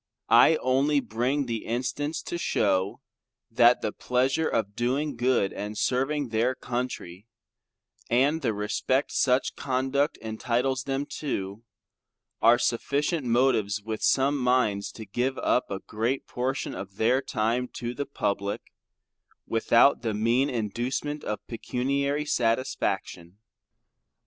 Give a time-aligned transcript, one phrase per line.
[0.33, 3.01] I only bring the instance to shew
[3.51, 7.27] that the pleasure of doing good & serving their Country
[8.09, 11.61] and the respect such conduct entitles them to,
[12.41, 17.67] are sufficient motives with some minds to give up a great portion of their time
[17.73, 18.73] to the public,
[19.45, 23.37] without the mean inducement of pecuniary satisfaction.